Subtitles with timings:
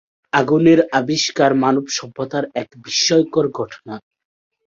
[0.33, 3.93] আগুনের আবিষ্কার মানবসভ্যতার এক বিস্ময়কর ঘটনা।